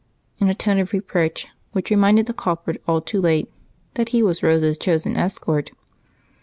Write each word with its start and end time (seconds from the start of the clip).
in 0.39 0.49
a 0.49 0.55
tone 0.55 0.79
of 0.79 0.93
reproach 0.93 1.47
which 1.73 1.91
reminded 1.91 2.25
the 2.25 2.33
culprit, 2.33 2.81
all 2.87 3.01
too 3.01 3.21
late, 3.21 3.51
that 3.93 4.09
he 4.09 4.23
was 4.23 4.41
Rose's 4.41 4.79
chosen 4.79 5.15
escort. 5.15 5.69